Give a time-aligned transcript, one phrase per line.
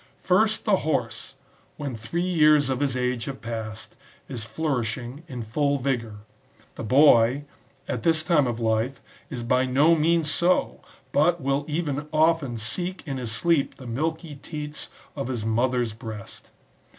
[0.23, 1.35] First, the horse,
[1.77, 3.95] when three years of his age have passed,
[4.27, 6.21] is flourishing in full vigour;
[6.73, 7.43] the boy,
[7.87, 10.79] at this time of life, is by no means so^
[11.11, 16.49] but will even often seek in his sleep the milky teats of his mother^s breast.